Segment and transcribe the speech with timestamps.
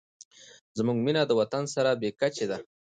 [0.77, 2.57] زموږ مینه د وطن سره بې کچې ده.